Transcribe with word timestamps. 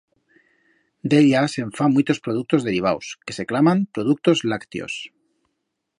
D'ella, 1.13 1.43
se'n 1.55 1.73
fa 1.81 1.89
muitos 1.97 2.21
productos 2.29 2.65
derivaus, 2.69 3.13
que 3.27 3.35
se 3.39 3.47
claman 3.53 3.85
productos 3.99 4.43
lactios. 4.55 5.01